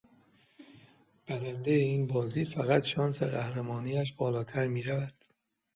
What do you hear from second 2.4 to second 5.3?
فقط شانس قهرمانی اش بالاتر می رود.